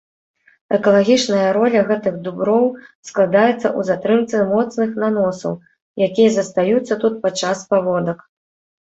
[0.77, 2.63] Экалагічная роля гэтых дуброў
[3.09, 5.53] складаецца ў затрымцы моцных наносаў,
[6.11, 8.31] якія застаюцца тут падчас паводак.